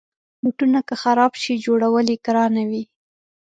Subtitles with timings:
[0.41, 2.83] بوټونه که خراب شي، جوړول یې ګرانه وي.